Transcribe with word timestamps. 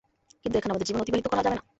কিন্তু 0.41 0.55
এখানে 0.59 0.71
আমাদের 0.73 0.87
জীবন 0.89 1.03
অতিবাহিত 1.03 1.27
করা 1.31 1.43
যাবে 1.45 1.55
না। 1.59 1.63